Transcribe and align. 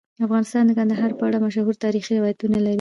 افغانستان 0.25 0.63
د 0.65 0.71
کندهار 0.79 1.11
په 1.17 1.23
اړه 1.27 1.37
مشهور 1.45 1.75
تاریخی 1.83 2.13
روایتونه 2.19 2.57
لري. 2.59 2.69